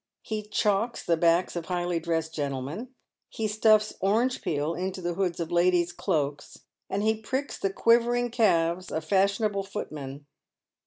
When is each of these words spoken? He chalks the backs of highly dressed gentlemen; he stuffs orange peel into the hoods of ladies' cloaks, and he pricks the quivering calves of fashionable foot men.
He 0.23 0.41
chalks 0.41 1.03
the 1.05 1.15
backs 1.15 1.55
of 1.55 1.67
highly 1.67 1.99
dressed 1.99 2.33
gentlemen; 2.33 2.89
he 3.29 3.47
stuffs 3.47 3.93
orange 3.99 4.41
peel 4.41 4.73
into 4.73 4.99
the 4.99 5.13
hoods 5.13 5.39
of 5.39 5.51
ladies' 5.51 5.93
cloaks, 5.93 6.61
and 6.89 7.03
he 7.03 7.21
pricks 7.21 7.59
the 7.59 7.69
quivering 7.71 8.31
calves 8.31 8.91
of 8.91 9.05
fashionable 9.05 9.61
foot 9.61 9.91
men. 9.91 10.25